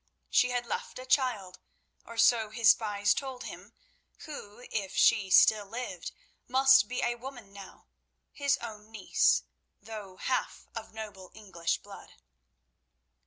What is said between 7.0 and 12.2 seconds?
a woman now—his own niece, though half of noble English blood.